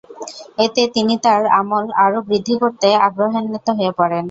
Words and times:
এতে 0.65 0.81
তিনি 0.95 1.13
তাঁর 1.25 1.41
আমল 1.59 1.85
আরো 2.03 2.19
বৃদ্ধি 2.29 2.55
করতে 2.61 2.87
আগ্রহান্বিত 3.07 3.67
হয়ে 3.77 3.91
পড়েন। 3.99 4.19